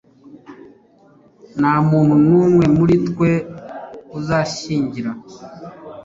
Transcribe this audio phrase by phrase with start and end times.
[1.59, 3.31] Nta muntu n umwe muri twe
[4.17, 5.11] uzashyingira